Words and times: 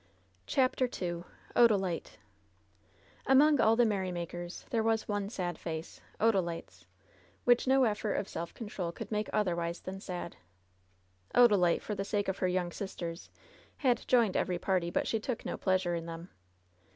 CHAPTER 0.47 0.89
II 0.99 1.25
ODAI.ITE 1.55 2.17
AMOKa 3.27 3.63
all 3.63 3.75
the 3.75 3.85
merry 3.85 4.11
makers 4.11 4.65
there 4.71 4.81
was 4.81 5.07
one 5.07 5.29
sad 5.29 5.59
face— 5.59 6.01
Odalite's— 6.19 6.87
^which 7.47 7.67
no 7.67 7.83
effort 7.83 8.13
of 8.13 8.27
self 8.27 8.51
control 8.51 8.91
could 8.91 9.11
make 9.11 9.29
otherwise 9.31 9.81
than 9.81 9.99
sad. 9.99 10.37
Odalite, 11.35 11.83
for 11.83 11.93
the 11.93 12.03
sake 12.03 12.27
of 12.27 12.39
her 12.39 12.47
young 12.47 12.71
sisters, 12.71 13.29
had 13.77 14.03
joined 14.07 14.35
every 14.35 14.57
party, 14.57 14.89
but 14.89 15.05
she 15.05 15.19
took 15.19 15.45
no 15.45 15.55
pleasure 15.55 15.93
in 15.93 16.07
them. 16.07 16.29